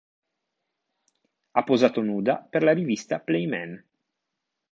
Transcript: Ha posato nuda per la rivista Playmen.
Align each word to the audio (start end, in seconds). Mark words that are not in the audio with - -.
Ha 1.51 1.63
posato 1.63 2.01
nuda 2.01 2.37
per 2.39 2.63
la 2.63 2.73
rivista 2.73 3.19
Playmen. 3.19 3.79